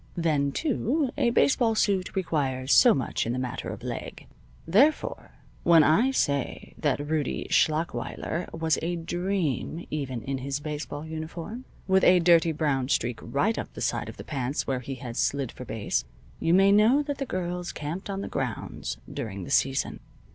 Then 0.17 0.51
too, 0.51 1.11
a 1.15 1.29
baseball 1.29 1.75
suit 1.75 2.15
requires 2.15 2.73
so 2.73 2.95
much 2.95 3.27
in 3.27 3.33
the 3.33 3.37
matter 3.37 3.69
of 3.69 3.83
leg. 3.83 4.25
Therefore, 4.67 5.29
when 5.61 5.83
I 5.83 6.09
say 6.09 6.73
that 6.79 7.07
Rudie 7.07 7.45
Schlachweiler 7.51 8.49
was 8.51 8.79
a 8.81 8.95
dream 8.95 9.85
even 9.91 10.23
in 10.23 10.39
his 10.39 10.59
baseball 10.59 11.05
uniform, 11.05 11.65
with 11.87 12.03
a 12.03 12.17
dirty 12.19 12.51
brown 12.51 12.89
streak 12.89 13.19
right 13.21 13.59
up 13.59 13.71
the 13.75 13.79
side 13.81 14.09
of 14.09 14.17
his 14.17 14.25
pants 14.25 14.65
where 14.65 14.79
he 14.79 14.95
had 14.95 15.17
slid 15.17 15.51
for 15.51 15.65
base, 15.65 16.03
you 16.39 16.55
may 16.55 16.71
know 16.71 17.03
that 17.03 17.19
the 17.19 17.25
girls 17.27 17.71
camped 17.71 18.09
on 18.09 18.21
the 18.21 18.27
grounds 18.27 18.97
during 19.13 19.43
the 19.43 19.51
season. 19.51 19.99